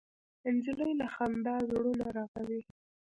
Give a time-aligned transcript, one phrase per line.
[0.55, 2.61] نجلۍ له خندا زړونه رغوي.